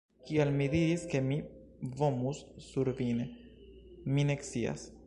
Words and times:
Kial 0.29 0.53
mi 0.61 0.65
diris, 0.73 1.03
ke 1.11 1.21
mi 1.27 1.37
vomus 2.01 2.41
sur 2.71 2.91
vin... 3.03 3.25
mi 4.11 4.29
ne 4.31 4.41
scias 4.51 4.91